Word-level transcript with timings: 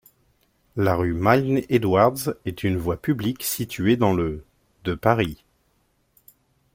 La 0.75 0.95
rue 0.95 1.13
Milne-Edwards 1.13 2.31
est 2.45 2.63
une 2.63 2.75
voie 2.77 2.97
publique 2.97 3.43
située 3.43 3.97
dans 3.97 4.13
le 4.15 4.43
de 4.83 4.95
Paris. 4.95 5.43